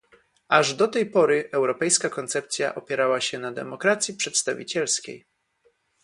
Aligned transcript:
Aż 0.47 0.73
do 0.73 0.87
tej 0.87 1.09
pory 1.11 1.49
europejska 1.51 2.09
koncepcja 2.09 2.75
opierała 2.75 3.21
się 3.21 3.39
na 3.39 3.51
demokracji 3.51 4.13
przedstawicielskiej 4.13 5.25